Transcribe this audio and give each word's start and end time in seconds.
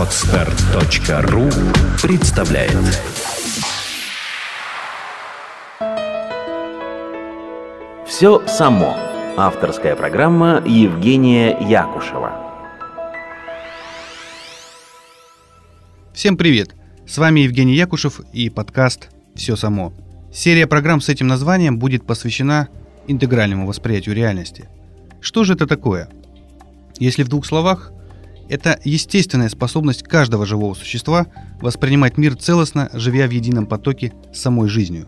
Отстар.ру 0.00 1.50
представляет 2.00 2.72
Все 8.06 8.46
само. 8.46 8.96
Авторская 9.36 9.94
программа 9.96 10.62
Евгения 10.66 11.54
Якушева. 11.68 12.32
Всем 16.14 16.38
привет! 16.38 16.74
С 17.06 17.18
вами 17.18 17.40
Евгений 17.40 17.74
Якушев 17.74 18.20
и 18.32 18.48
подкаст 18.48 19.10
«Все 19.34 19.54
само». 19.54 19.92
Серия 20.32 20.66
программ 20.66 21.02
с 21.02 21.10
этим 21.10 21.26
названием 21.26 21.78
будет 21.78 22.06
посвящена 22.06 22.68
интегральному 23.06 23.66
восприятию 23.66 24.14
реальности. 24.14 24.66
Что 25.20 25.44
же 25.44 25.52
это 25.52 25.66
такое? 25.66 26.08
Если 26.98 27.22
в 27.22 27.28
двух 27.28 27.44
словах, 27.44 27.92
это 28.50 28.78
естественная 28.84 29.48
способность 29.48 30.02
каждого 30.02 30.44
живого 30.44 30.74
существа 30.74 31.28
воспринимать 31.60 32.18
мир 32.18 32.34
целостно, 32.34 32.90
живя 32.92 33.28
в 33.28 33.30
едином 33.30 33.66
потоке 33.66 34.12
с 34.34 34.40
самой 34.40 34.68
жизнью. 34.68 35.06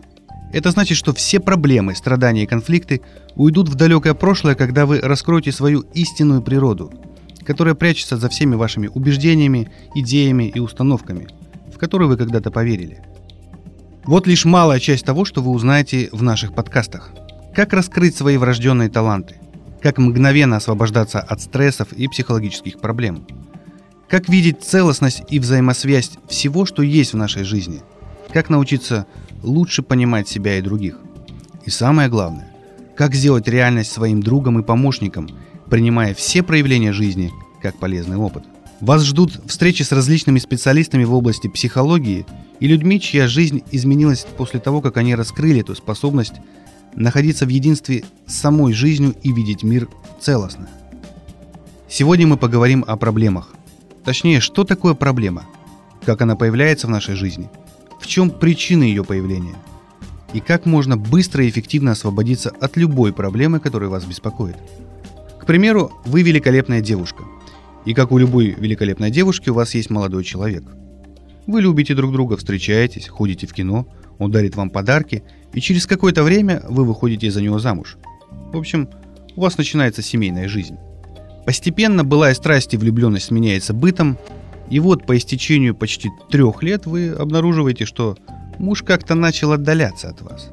Это 0.53 0.71
значит, 0.71 0.97
что 0.97 1.13
все 1.13 1.39
проблемы, 1.39 1.93
страдания 1.93 2.43
и 2.43 2.47
конфликты 2.47 3.01
уйдут 3.35 3.67
в 3.67 3.75
далекое 3.75 4.13
прошлое, 4.13 4.55
когда 4.55 4.85
вы 4.85 5.01
раскроете 5.01 5.51
свою 5.51 5.81
истинную 5.93 6.41
природу, 6.41 6.93
которая 7.45 7.75
прячется 7.75 8.17
за 8.17 8.29
всеми 8.29 8.55
вашими 8.55 8.87
убеждениями, 8.87 9.69
идеями 9.93 10.45
и 10.45 10.59
установками, 10.59 11.27
в 11.73 11.77
которые 11.77 12.07
вы 12.07 12.17
когда-то 12.17 12.49
поверили. 12.49 13.01
Вот 14.05 14.25
лишь 14.25 14.45
малая 14.45 14.79
часть 14.79 15.05
того, 15.05 15.25
что 15.25 15.41
вы 15.41 15.51
узнаете 15.51 16.09
в 16.11 16.23
наших 16.23 16.53
подкастах. 16.53 17.11
Как 17.53 17.73
раскрыть 17.73 18.15
свои 18.15 18.37
врожденные 18.37 18.89
таланты, 18.89 19.35
как 19.83 19.97
мгновенно 19.97 20.55
освобождаться 20.55 21.19
от 21.19 21.41
стрессов 21.41 21.91
и 21.91 22.07
психологических 22.07 22.79
проблем, 22.79 23.27
как 24.07 24.29
видеть 24.29 24.63
целостность 24.63 25.23
и 25.29 25.39
взаимосвязь 25.39 26.11
всего, 26.29 26.65
что 26.65 26.81
есть 26.83 27.11
в 27.11 27.17
нашей 27.17 27.43
жизни, 27.43 27.81
как 28.31 28.49
научиться 28.49 29.05
лучше 29.41 29.83
понимать 29.83 30.29
себя 30.29 30.57
и 30.57 30.61
других. 30.61 30.99
И 31.65 31.69
самое 31.69 32.07
главное, 32.07 32.49
как 32.95 33.13
сделать 33.13 33.49
реальность 33.49 33.91
своим 33.91 34.23
другом 34.23 34.57
и 34.57 34.63
помощником, 34.63 35.27
принимая 35.69 36.13
все 36.13 36.43
проявления 36.43 36.93
жизни 36.93 37.31
как 37.61 37.77
полезный 37.77 38.15
опыт. 38.17 38.45
Вас 38.79 39.03
ждут 39.03 39.41
встречи 39.47 39.83
с 39.83 39.91
различными 39.91 40.39
специалистами 40.39 41.03
в 41.03 41.13
области 41.13 41.49
психологии 41.49 42.25
и 42.61 42.67
людьми, 42.67 43.01
чья 43.01 43.27
жизнь 43.27 43.63
изменилась 43.71 44.25
после 44.37 44.61
того, 44.61 44.79
как 44.79 44.95
они 44.95 45.13
раскрыли 45.13 45.59
эту 45.59 45.75
способность 45.75 46.35
находиться 46.95 47.45
в 47.45 47.49
единстве 47.49 48.03
с 48.27 48.35
самой 48.35 48.73
жизнью 48.73 49.15
и 49.23 49.31
видеть 49.31 49.63
мир 49.63 49.87
целостно. 50.19 50.69
Сегодня 51.89 52.27
мы 52.27 52.37
поговорим 52.37 52.83
о 52.87 52.97
проблемах. 52.97 53.53
Точнее, 54.03 54.39
что 54.39 54.63
такое 54.63 54.93
проблема? 54.93 55.45
Как 56.05 56.21
она 56.21 56.35
появляется 56.35 56.87
в 56.87 56.89
нашей 56.89 57.15
жизни? 57.15 57.49
В 57.99 58.07
чем 58.07 58.29
причины 58.29 58.83
ее 58.83 59.03
появления? 59.03 59.55
И 60.33 60.39
как 60.39 60.65
можно 60.65 60.97
быстро 60.97 61.45
и 61.45 61.49
эффективно 61.49 61.91
освободиться 61.91 62.49
от 62.59 62.75
любой 62.75 63.13
проблемы, 63.13 63.59
которая 63.59 63.89
вас 63.89 64.03
беспокоит? 64.05 64.57
К 65.39 65.45
примеру, 65.45 65.91
вы 66.05 66.23
великолепная 66.23 66.81
девушка. 66.81 67.23
И 67.85 67.93
как 67.93 68.11
у 68.11 68.17
любой 68.17 68.55
великолепной 68.57 69.11
девушки, 69.11 69.49
у 69.49 69.53
вас 69.53 69.75
есть 69.75 69.89
молодой 69.89 70.23
человек. 70.23 70.63
Вы 71.47 71.61
любите 71.61 71.93
друг 71.95 72.11
друга, 72.11 72.37
встречаетесь, 72.37 73.07
ходите 73.07 73.47
в 73.47 73.53
кино, 73.53 73.87
он 74.19 74.31
дарит 74.31 74.55
вам 74.55 74.69
подарки– 74.69 75.23
и 75.53 75.61
через 75.61 75.85
какое-то 75.85 76.23
время 76.23 76.63
вы 76.67 76.83
выходите 76.83 77.29
за 77.31 77.41
него 77.41 77.59
замуж. 77.59 77.97
В 78.51 78.57
общем, 78.57 78.89
у 79.35 79.41
вас 79.41 79.57
начинается 79.57 80.01
семейная 80.01 80.47
жизнь. 80.47 80.77
Постепенно 81.45 82.03
былая 82.03 82.33
страсть 82.33 82.73
и 82.73 82.77
влюбленность 82.77 83.25
сменяется 83.25 83.73
бытом, 83.73 84.17
и 84.69 84.79
вот 84.79 85.05
по 85.05 85.15
истечению 85.15 85.75
почти 85.75 86.09
трех 86.29 86.63
лет 86.63 86.85
вы 86.85 87.09
обнаруживаете, 87.09 87.85
что 87.85 88.17
муж 88.57 88.81
как-то 88.81 89.13
начал 89.13 89.51
отдаляться 89.51 90.09
от 90.09 90.21
вас. 90.21 90.49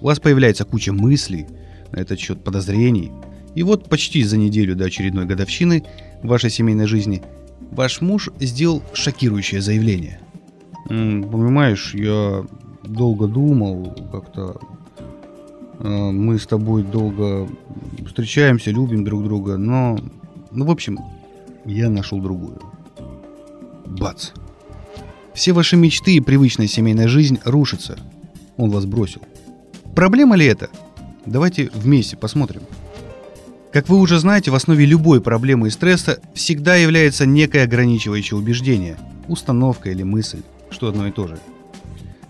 У 0.00 0.06
вас 0.06 0.20
появляется 0.20 0.64
куча 0.64 0.92
мыслей 0.92 1.46
на 1.90 2.00
этот 2.00 2.20
счет 2.20 2.44
подозрений, 2.44 3.10
и 3.54 3.62
вот 3.62 3.88
почти 3.88 4.22
за 4.22 4.36
неделю 4.36 4.76
до 4.76 4.84
очередной 4.84 5.24
годовщины 5.24 5.84
вашей 6.22 6.50
семейной 6.50 6.86
жизни 6.86 7.22
ваш 7.70 8.00
муж 8.00 8.30
сделал 8.40 8.82
шокирующее 8.92 9.60
заявление. 9.60 10.20
«Понимаешь, 10.88 11.94
я 11.94 12.44
долго 12.82 13.26
думал, 13.26 13.96
как-то 14.10 14.60
э, 15.78 15.88
мы 15.88 16.38
с 16.38 16.46
тобой 16.46 16.82
долго 16.82 17.48
встречаемся, 18.06 18.70
любим 18.70 19.04
друг 19.04 19.24
друга, 19.24 19.56
но, 19.56 19.98
ну, 20.50 20.66
в 20.66 20.70
общем, 20.70 20.98
я 21.64 21.88
нашел 21.88 22.20
другую. 22.20 22.60
Бац! 23.86 24.30
Все 25.34 25.52
ваши 25.52 25.76
мечты 25.76 26.16
и 26.16 26.20
привычная 26.20 26.66
семейная 26.66 27.08
жизнь 27.08 27.38
рушатся. 27.44 27.98
Он 28.56 28.70
вас 28.70 28.84
бросил. 28.84 29.22
Проблема 29.94 30.36
ли 30.36 30.46
это? 30.46 30.68
Давайте 31.24 31.70
вместе 31.74 32.16
посмотрим. 32.16 32.62
Как 33.72 33.88
вы 33.88 33.98
уже 33.98 34.18
знаете, 34.18 34.50
в 34.50 34.54
основе 34.54 34.84
любой 34.84 35.20
проблемы 35.20 35.68
и 35.68 35.70
стресса 35.70 36.20
всегда 36.34 36.76
является 36.76 37.24
некое 37.26 37.64
ограничивающее 37.64 38.38
убеждение, 38.38 38.98
установка 39.28 39.90
или 39.90 40.02
мысль, 40.02 40.42
что 40.70 40.88
одно 40.88 41.06
и 41.06 41.10
то 41.10 41.26
же– 41.26 41.38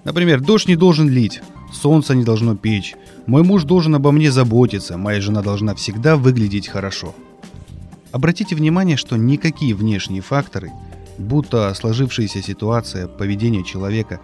Например, 0.05 0.41
дождь 0.41 0.69
не 0.69 0.77
должен 0.77 1.09
лить, 1.09 1.43
солнце 1.73 2.15
не 2.15 2.25
должно 2.25 2.57
печь, 2.57 2.95
мой 3.27 3.43
муж 3.43 3.65
должен 3.65 3.95
обо 3.95 4.11
мне 4.11 4.33
заботиться, 4.33 4.99
моя 4.99 5.21
жена 5.21 5.43
должна 5.43 5.75
всегда 5.75 6.17
выглядеть 6.17 6.69
хорошо. 6.69 7.15
Обратите 8.11 8.55
внимание, 8.57 8.97
что 8.97 9.17
никакие 9.17 9.75
внешние 9.75 10.21
факторы, 10.23 10.73
будто 11.19 11.73
сложившаяся 11.75 12.43
ситуация, 12.43 13.07
поведение 13.07 13.65
человека, 13.65 14.21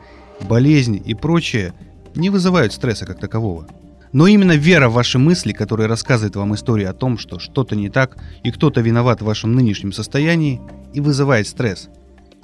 болезнь 0.48 1.00
и 1.04 1.14
прочее, 1.14 1.74
не 2.14 2.28
вызывают 2.28 2.72
стресса 2.72 3.06
как 3.06 3.20
такового. 3.20 3.68
Но 4.12 4.26
именно 4.26 4.52
вера 4.52 4.88
в 4.88 4.94
ваши 4.94 5.18
мысли, 5.18 5.52
которая 5.52 5.88
рассказывает 5.88 6.36
вам 6.36 6.54
историю 6.54 6.90
о 6.90 6.94
том, 6.94 7.18
что 7.18 7.38
что-то 7.38 7.76
не 7.76 7.90
так 7.90 8.16
и 8.42 8.50
кто-то 8.50 8.80
виноват 8.80 9.20
в 9.20 9.26
вашем 9.26 9.54
нынешнем 9.54 9.92
состоянии, 9.92 10.60
и 10.94 11.00
вызывает 11.00 11.46
стресс. 11.46 11.88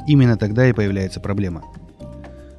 Именно 0.06 0.36
тогда 0.36 0.69
и 0.69 0.72
появляется 0.72 1.20
проблема– 1.20 1.62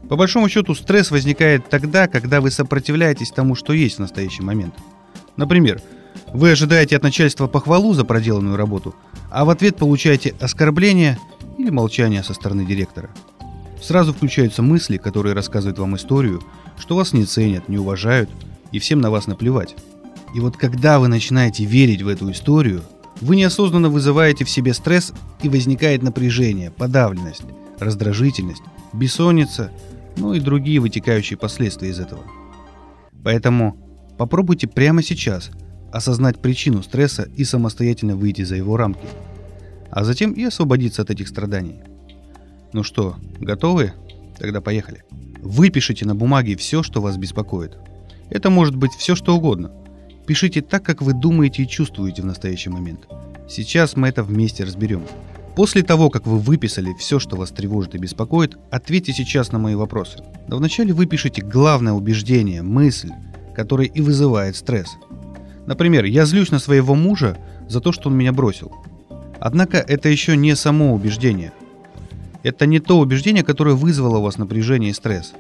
по 0.09 0.15
большому 0.15 0.49
счету, 0.49 0.75
стресс 0.75 1.09
возникает 1.09 1.67
тогда, 1.69 2.07
когда 2.07 2.39
вы 2.39 2.51
сопротивляетесь 2.51 3.31
тому, 3.31 3.55
что 3.55 3.73
есть 3.73 3.95
в 3.95 3.99
настоящий 3.99 4.43
момент. 4.43 4.75
Например, 5.35 5.81
вы 6.31 6.51
ожидаете 6.51 6.95
от 6.95 7.03
начальства 7.03 7.47
похвалу 7.47 7.93
за 7.93 8.05
проделанную 8.05 8.55
работу, 8.55 8.95
а 9.31 9.45
в 9.45 9.49
ответ 9.49 9.77
получаете 9.77 10.35
оскорбление 10.39 11.17
или 11.57 11.69
молчание 11.71 12.23
со 12.23 12.33
стороны 12.33 12.65
директора. 12.65 13.09
Сразу 13.81 14.13
включаются 14.13 14.61
мысли, 14.61 14.97
которые 14.97 15.33
рассказывают 15.33 15.79
вам 15.79 15.95
историю, 15.95 16.43
что 16.77 16.95
вас 16.95 17.13
не 17.13 17.25
ценят, 17.25 17.67
не 17.67 17.77
уважают 17.77 18.29
и 18.75 18.79
всем 18.79 18.99
на 18.99 19.09
вас 19.09 19.25
наплевать. 19.25 19.73
И 20.35 20.41
вот 20.41 20.57
когда 20.57 20.99
вы 20.99 21.07
начинаете 21.07 21.63
верить 21.63 22.01
в 22.01 22.09
эту 22.09 22.29
историю, 22.29 22.81
вы 23.21 23.37
неосознанно 23.37 23.87
вызываете 23.87 24.43
в 24.43 24.49
себе 24.49 24.73
стресс 24.73 25.13
и 25.41 25.47
возникает 25.47 26.03
напряжение, 26.03 26.71
подавленность, 26.71 27.43
раздражительность, 27.79 28.63
бессонница, 28.91 29.71
ну 30.17 30.33
и 30.33 30.41
другие 30.41 30.81
вытекающие 30.81 31.37
последствия 31.37 31.87
из 31.87 32.01
этого. 32.01 32.23
Поэтому 33.23 33.77
попробуйте 34.17 34.67
прямо 34.67 35.01
сейчас 35.01 35.51
осознать 35.93 36.41
причину 36.41 36.83
стресса 36.83 37.29
и 37.37 37.45
самостоятельно 37.45 38.17
выйти 38.17 38.41
за 38.41 38.57
его 38.57 38.75
рамки, 38.75 39.07
а 39.89 40.03
затем 40.03 40.33
и 40.33 40.43
освободиться 40.43 41.01
от 41.01 41.11
этих 41.11 41.29
страданий. 41.29 41.79
Ну 42.73 42.83
что, 42.83 43.15
готовы? 43.39 43.93
Тогда 44.37 44.59
поехали. 44.59 45.05
Выпишите 45.41 46.05
на 46.05 46.13
бумаге 46.13 46.57
все, 46.57 46.83
что 46.83 46.99
вас 46.99 47.15
беспокоит. 47.15 47.77
Это 48.29 48.49
может 48.49 48.75
быть 48.75 48.93
все, 48.93 49.15
что 49.15 49.35
угодно. 49.35 49.71
Пишите 50.25 50.61
так, 50.61 50.83
как 50.83 51.01
вы 51.01 51.13
думаете 51.13 51.63
и 51.63 51.67
чувствуете 51.67 52.21
в 52.21 52.25
настоящий 52.25 52.69
момент. 52.69 53.07
Сейчас 53.47 53.95
мы 53.95 54.07
это 54.07 54.23
вместе 54.23 54.63
разберем. 54.63 55.03
После 55.55 55.83
того, 55.83 56.09
как 56.09 56.25
вы 56.25 56.39
выписали 56.39 56.93
все, 56.99 57.19
что 57.19 57.37
вас 57.37 57.51
тревожит 57.51 57.95
и 57.95 57.97
беспокоит, 57.97 58.57
ответьте 58.71 59.13
сейчас 59.13 59.51
на 59.51 59.59
мои 59.59 59.75
вопросы. 59.75 60.19
Но 60.47 60.57
вначале 60.57 60.93
выпишите 60.93 61.41
главное 61.41 61.93
убеждение, 61.93 62.61
мысль, 62.61 63.11
которая 63.55 63.87
и 63.87 64.01
вызывает 64.01 64.55
стресс. 64.55 64.97
Например, 65.65 66.03
я 66.03 66.25
злюсь 66.25 66.51
на 66.51 66.59
своего 66.59 66.93
мужа 66.95 67.37
за 67.69 67.79
то, 67.79 67.91
что 67.91 68.09
он 68.09 68.17
меня 68.17 68.33
бросил. 68.33 68.73
Однако 69.39 69.77
это 69.77 70.09
еще 70.09 70.35
не 70.35 70.55
само 70.55 70.93
убеждение. 70.93 71.53
Это 72.43 72.65
не 72.65 72.79
то 72.79 72.99
убеждение, 72.99 73.43
которое 73.43 73.75
вызвало 73.75 74.17
у 74.17 74.23
вас 74.23 74.37
напряжение 74.37 74.91
и 74.91 74.93
стресс. 74.93 75.33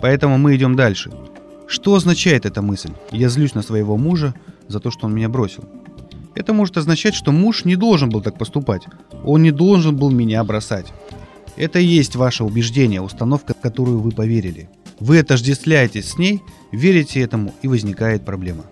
Поэтому 0.00 0.36
мы 0.36 0.54
идем 0.54 0.76
дальше. 0.76 1.10
Что 1.66 1.94
означает 1.94 2.46
эта 2.46 2.62
мысль? 2.62 2.92
Я 3.10 3.28
злюсь 3.28 3.54
на 3.54 3.62
своего 3.62 3.96
мужа 3.96 4.34
за 4.68 4.80
то, 4.80 4.90
что 4.90 5.06
он 5.06 5.14
меня 5.14 5.28
бросил. 5.28 5.64
Это 6.34 6.52
может 6.52 6.76
означать, 6.76 7.14
что 7.14 7.32
муж 7.32 7.64
не 7.64 7.76
должен 7.76 8.08
был 8.10 8.20
так 8.20 8.38
поступать. 8.38 8.82
Он 9.24 9.42
не 9.42 9.50
должен 9.50 9.96
был 9.96 10.10
меня 10.10 10.44
бросать. 10.44 10.92
Это 11.56 11.78
и 11.78 11.86
есть 11.86 12.14
ваше 12.14 12.44
убеждение, 12.44 13.00
установка, 13.00 13.54
в 13.54 13.60
которую 13.60 14.00
вы 14.00 14.10
поверили. 14.10 14.68
Вы 15.00 15.18
отождествляетесь 15.18 16.10
с 16.10 16.18
ней, 16.18 16.42
верите 16.72 17.20
этому 17.20 17.54
и 17.62 17.68
возникает 17.68 18.24
проблема. 18.24 18.64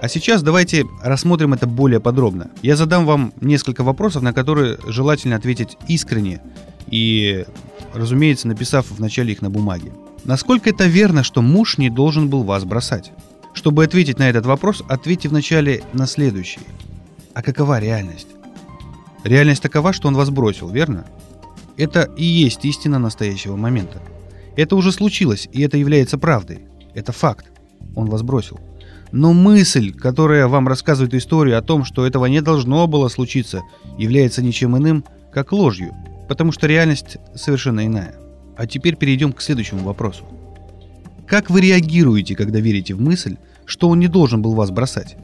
А 0.00 0.08
сейчас 0.08 0.42
давайте 0.42 0.84
рассмотрим 1.02 1.54
это 1.54 1.66
более 1.66 2.00
подробно. 2.00 2.50
Я 2.62 2.76
задам 2.76 3.06
вам 3.06 3.32
несколько 3.40 3.82
вопросов, 3.82 4.22
на 4.22 4.32
которые 4.32 4.76
желательно 4.86 5.36
ответить 5.36 5.78
искренне 5.88 6.42
и, 6.88 7.46
разумеется, 7.94 8.46
написав 8.46 8.90
вначале 8.90 9.32
их 9.32 9.40
на 9.42 9.48
бумаге. 9.48 9.92
Насколько 10.26 10.70
это 10.70 10.86
верно, 10.86 11.22
что 11.22 11.40
муж 11.40 11.78
не 11.78 11.88
должен 11.88 12.28
был 12.28 12.42
вас 12.42 12.64
бросать? 12.64 13.12
Чтобы 13.54 13.84
ответить 13.84 14.18
на 14.18 14.28
этот 14.28 14.44
вопрос, 14.44 14.82
ответьте 14.88 15.28
вначале 15.28 15.84
на 15.92 16.08
следующий. 16.08 16.58
А 17.32 17.42
какова 17.42 17.78
реальность? 17.78 18.26
Реальность 19.22 19.62
такова, 19.62 19.92
что 19.92 20.08
он 20.08 20.16
вас 20.16 20.30
бросил, 20.30 20.68
верно? 20.68 21.06
Это 21.76 22.10
и 22.16 22.24
есть 22.24 22.64
истина 22.64 22.98
настоящего 22.98 23.54
момента. 23.54 24.02
Это 24.56 24.74
уже 24.74 24.90
случилось, 24.90 25.48
и 25.52 25.62
это 25.62 25.76
является 25.76 26.18
правдой. 26.18 26.66
Это 26.92 27.12
факт. 27.12 27.46
Он 27.94 28.10
вас 28.10 28.22
бросил. 28.22 28.58
Но 29.12 29.32
мысль, 29.32 29.92
которая 29.92 30.48
вам 30.48 30.66
рассказывает 30.66 31.14
историю 31.14 31.56
о 31.56 31.62
том, 31.62 31.84
что 31.84 32.04
этого 32.04 32.26
не 32.26 32.40
должно 32.42 32.88
было 32.88 33.06
случиться, 33.06 33.62
является 33.96 34.42
ничем 34.42 34.76
иным, 34.76 35.04
как 35.32 35.52
ложью, 35.52 35.94
потому 36.28 36.50
что 36.50 36.66
реальность 36.66 37.18
совершенно 37.36 37.86
иная. 37.86 38.25
А 38.56 38.66
теперь 38.66 38.96
перейдем 38.96 39.32
к 39.32 39.42
следующему 39.42 39.82
вопросу. 39.82 40.24
Как 41.26 41.50
вы 41.50 41.60
реагируете, 41.60 42.34
когда 42.34 42.60
верите 42.60 42.94
в 42.94 43.00
мысль, 43.00 43.36
что 43.64 43.88
он 43.88 43.98
не 43.98 44.08
должен 44.08 44.42
был 44.42 44.54
вас 44.54 44.70
бросать? 44.70 45.16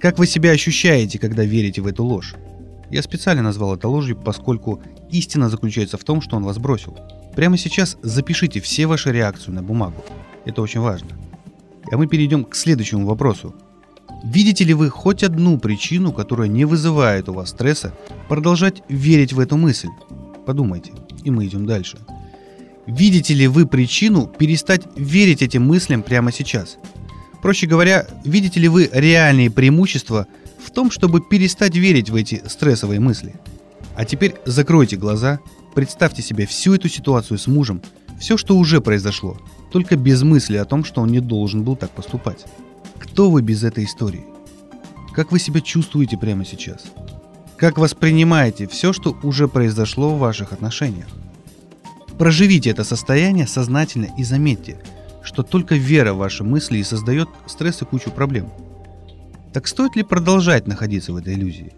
Как 0.00 0.18
вы 0.18 0.26
себя 0.26 0.50
ощущаете, 0.50 1.18
когда 1.18 1.44
верите 1.44 1.80
в 1.80 1.86
эту 1.86 2.04
ложь? 2.04 2.34
Я 2.90 3.02
специально 3.02 3.42
назвал 3.42 3.74
это 3.74 3.88
ложью, 3.88 4.16
поскольку 4.16 4.82
истина 5.10 5.48
заключается 5.48 5.96
в 5.96 6.04
том, 6.04 6.20
что 6.20 6.36
он 6.36 6.44
вас 6.44 6.58
бросил. 6.58 6.96
Прямо 7.34 7.56
сейчас 7.56 7.96
запишите 8.02 8.60
все 8.60 8.86
ваши 8.86 9.10
реакции 9.12 9.50
на 9.50 9.62
бумагу. 9.62 10.04
Это 10.44 10.60
очень 10.60 10.80
важно. 10.80 11.08
А 11.90 11.96
мы 11.96 12.06
перейдем 12.06 12.44
к 12.44 12.54
следующему 12.54 13.06
вопросу. 13.06 13.54
Видите 14.22 14.64
ли 14.64 14.74
вы 14.74 14.90
хоть 14.90 15.22
одну 15.22 15.58
причину, 15.58 16.12
которая 16.12 16.48
не 16.48 16.64
вызывает 16.64 17.28
у 17.28 17.34
вас 17.34 17.50
стресса, 17.50 17.92
продолжать 18.28 18.82
верить 18.88 19.32
в 19.32 19.40
эту 19.40 19.56
мысль? 19.56 19.88
Подумайте, 20.46 20.92
и 21.22 21.30
мы 21.30 21.46
идем 21.46 21.66
дальше. 21.66 21.98
Видите 22.86 23.32
ли 23.34 23.46
вы 23.46 23.66
причину 23.66 24.26
перестать 24.26 24.82
верить 24.96 25.42
этим 25.42 25.66
мыслям 25.66 26.02
прямо 26.02 26.32
сейчас? 26.32 26.76
Проще 27.40 27.66
говоря, 27.66 28.06
видите 28.24 28.60
ли 28.60 28.68
вы 28.68 28.90
реальные 28.92 29.50
преимущества 29.50 30.26
в 30.62 30.70
том, 30.70 30.90
чтобы 30.90 31.20
перестать 31.20 31.76
верить 31.76 32.10
в 32.10 32.14
эти 32.14 32.42
стрессовые 32.46 33.00
мысли? 33.00 33.34
А 33.96 34.04
теперь 34.04 34.34
закройте 34.44 34.96
глаза, 34.96 35.40
представьте 35.74 36.22
себе 36.22 36.46
всю 36.46 36.74
эту 36.74 36.88
ситуацию 36.88 37.38
с 37.38 37.46
мужем, 37.46 37.80
все, 38.20 38.36
что 38.36 38.56
уже 38.56 38.80
произошло, 38.80 39.38
только 39.72 39.96
без 39.96 40.22
мысли 40.22 40.56
о 40.56 40.64
том, 40.64 40.84
что 40.84 41.00
он 41.00 41.10
не 41.10 41.20
должен 41.20 41.64
был 41.64 41.76
так 41.76 41.90
поступать. 41.90 42.44
Кто 42.98 43.30
вы 43.30 43.42
без 43.42 43.64
этой 43.64 43.84
истории? 43.84 44.24
Как 45.12 45.32
вы 45.32 45.38
себя 45.38 45.60
чувствуете 45.60 46.18
прямо 46.18 46.44
сейчас? 46.44 46.84
Как 47.56 47.78
воспринимаете 47.78 48.66
все, 48.66 48.92
что 48.92 49.16
уже 49.22 49.48
произошло 49.48 50.14
в 50.14 50.18
ваших 50.18 50.52
отношениях? 50.52 51.06
Проживите 52.18 52.70
это 52.70 52.84
состояние 52.84 53.46
сознательно 53.46 54.08
и 54.16 54.22
заметьте, 54.22 54.78
что 55.22 55.42
только 55.42 55.74
вера 55.74 56.12
в 56.12 56.18
ваши 56.18 56.44
мысли 56.44 56.78
и 56.78 56.84
создает 56.84 57.28
стресс 57.46 57.82
и 57.82 57.84
кучу 57.84 58.10
проблем. 58.10 58.50
Так 59.52 59.66
стоит 59.66 59.96
ли 59.96 60.02
продолжать 60.02 60.66
находиться 60.66 61.12
в 61.12 61.16
этой 61.16 61.34
иллюзии? 61.34 61.72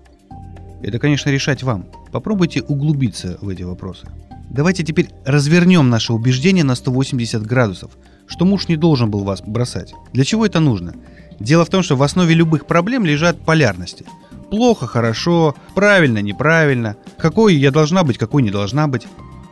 Это, 0.82 0.98
конечно, 0.98 1.30
решать 1.30 1.62
вам. 1.62 1.86
Попробуйте 2.12 2.62
углубиться 2.62 3.38
в 3.40 3.48
эти 3.48 3.62
вопросы. 3.62 4.08
Давайте 4.50 4.84
теперь 4.84 5.10
развернем 5.24 5.88
наше 5.88 6.12
убеждение 6.12 6.64
на 6.64 6.74
180 6.74 7.42
градусов, 7.42 7.90
что 8.26 8.44
муж 8.44 8.68
не 8.68 8.76
должен 8.76 9.10
был 9.10 9.24
вас 9.24 9.42
бросать. 9.42 9.94
Для 10.12 10.24
чего 10.24 10.46
это 10.46 10.60
нужно? 10.60 10.94
Дело 11.40 11.64
в 11.64 11.70
том, 11.70 11.82
что 11.82 11.96
в 11.96 12.02
основе 12.02 12.34
любых 12.34 12.66
проблем 12.66 13.04
лежат 13.04 13.38
полярности. 13.40 14.04
Плохо, 14.50 14.86
хорошо, 14.86 15.54
правильно, 15.74 16.18
неправильно, 16.22 16.96
какой 17.18 17.56
я 17.56 17.70
должна 17.70 18.04
быть, 18.04 18.18
какой 18.18 18.42
не 18.42 18.50
должна 18.50 18.86
быть. 18.86 19.06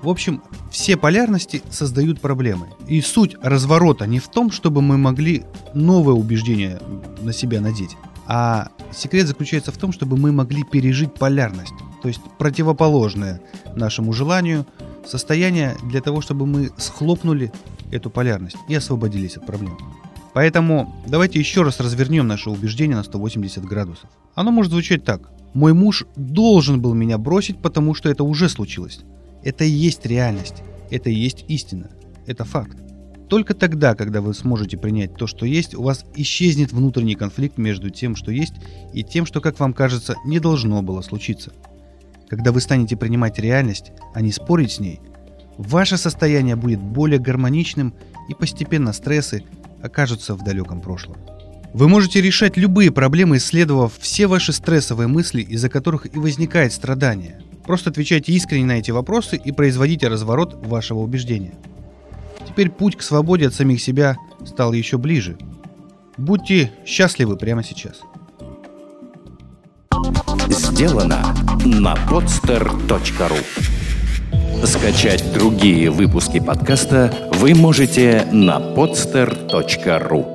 В 0.04 0.10
общем, 0.10 0.42
все 0.70 0.98
полярности 0.98 1.62
создают 1.70 2.20
проблемы. 2.20 2.66
И 2.86 3.00
суть 3.00 3.36
разворота 3.40 4.06
не 4.06 4.18
в 4.18 4.28
том, 4.28 4.50
чтобы 4.50 4.82
мы 4.82 4.98
могли 4.98 5.44
новое 5.72 6.12
убеждение 6.12 6.78
на 7.22 7.32
себя 7.32 7.62
надеть, 7.62 7.96
а 8.26 8.68
секрет 8.92 9.26
заключается 9.26 9.72
в 9.72 9.78
том, 9.78 9.92
чтобы 9.92 10.18
мы 10.18 10.30
могли 10.30 10.62
пережить 10.62 11.14
полярность, 11.14 11.72
то 12.02 12.08
есть 12.08 12.20
противоположное 12.36 13.40
нашему 13.76 14.12
желанию 14.12 14.66
состояние 15.06 15.74
для 15.84 16.02
того, 16.02 16.20
чтобы 16.20 16.44
мы 16.44 16.70
схлопнули 16.76 17.50
эту 17.90 18.10
полярность 18.10 18.58
и 18.68 18.74
освободились 18.74 19.38
от 19.38 19.46
проблем. 19.46 19.78
Поэтому 20.34 20.94
давайте 21.06 21.38
еще 21.38 21.62
раз 21.62 21.80
развернем 21.80 22.26
наше 22.26 22.50
убеждение 22.50 22.96
на 22.96 23.04
180 23.04 23.64
градусов. 23.64 24.10
Оно 24.34 24.50
может 24.50 24.70
звучать 24.70 25.02
так. 25.02 25.30
Мой 25.54 25.72
муж 25.72 26.04
должен 26.14 26.82
был 26.82 26.92
меня 26.92 27.16
бросить, 27.16 27.56
потому 27.62 27.94
что 27.94 28.10
это 28.10 28.22
уже 28.22 28.50
случилось. 28.50 29.00
Это 29.44 29.64
и 29.64 29.70
есть 29.70 30.06
реальность. 30.06 30.62
Это 30.90 31.10
и 31.10 31.14
есть 31.14 31.44
истина. 31.48 31.90
Это 32.26 32.44
факт. 32.44 32.76
Только 33.28 33.54
тогда, 33.54 33.94
когда 33.94 34.20
вы 34.20 34.34
сможете 34.34 34.76
принять 34.76 35.16
то, 35.16 35.26
что 35.26 35.46
есть, 35.46 35.74
у 35.74 35.82
вас 35.82 36.04
исчезнет 36.14 36.72
внутренний 36.72 37.14
конфликт 37.14 37.58
между 37.58 37.90
тем, 37.90 38.16
что 38.16 38.30
есть, 38.30 38.54
и 38.92 39.02
тем, 39.02 39.26
что, 39.26 39.40
как 39.40 39.58
вам 39.60 39.72
кажется, 39.72 40.14
не 40.24 40.40
должно 40.40 40.82
было 40.82 41.00
случиться. 41.00 41.52
Когда 42.28 42.52
вы 42.52 42.60
станете 42.60 42.96
принимать 42.96 43.38
реальность, 43.38 43.92
а 44.14 44.20
не 44.20 44.32
спорить 44.32 44.72
с 44.72 44.80
ней, 44.80 45.00
ваше 45.56 45.96
состояние 45.96 46.56
будет 46.56 46.80
более 46.80 47.18
гармоничным 47.18 47.94
и 48.28 48.34
постепенно 48.34 48.92
стрессы 48.92 49.44
окажутся 49.82 50.34
в 50.34 50.44
далеком 50.44 50.80
прошлом. 50.80 51.16
Вы 51.72 51.88
можете 51.88 52.20
решать 52.20 52.56
любые 52.56 52.92
проблемы, 52.92 53.38
исследовав 53.38 53.98
все 53.98 54.26
ваши 54.26 54.52
стрессовые 54.52 55.08
мысли, 55.08 55.42
из-за 55.42 55.68
которых 55.68 56.14
и 56.14 56.18
возникает 56.18 56.72
страдание. 56.72 57.40
Просто 57.64 57.90
отвечайте 57.90 58.32
искренне 58.32 58.66
на 58.66 58.78
эти 58.78 58.90
вопросы 58.90 59.36
и 59.36 59.52
производите 59.52 60.08
разворот 60.08 60.54
вашего 60.66 61.00
убеждения. 61.00 61.54
Теперь 62.46 62.70
путь 62.70 62.96
к 62.96 63.02
свободе 63.02 63.48
от 63.48 63.54
самих 63.54 63.80
себя 63.80 64.16
стал 64.44 64.72
еще 64.72 64.98
ближе. 64.98 65.38
Будьте 66.16 66.72
счастливы 66.86 67.36
прямо 67.36 67.64
сейчас. 67.64 68.00
Сделано 70.48 71.34
на 71.64 71.94
podster.ru 71.94 73.38
Скачать 74.66 75.32
другие 75.32 75.90
выпуски 75.90 76.40
подкаста 76.40 77.12
вы 77.34 77.54
можете 77.54 78.26
на 78.32 78.58
podster.ru 78.58 80.33